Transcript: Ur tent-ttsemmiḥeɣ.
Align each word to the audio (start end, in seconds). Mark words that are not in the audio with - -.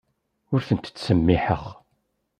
Ur 0.53 0.61
tent-ttsemmiḥeɣ. 0.67 1.63